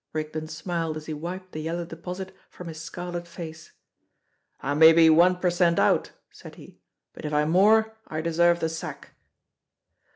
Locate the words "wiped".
1.13-1.51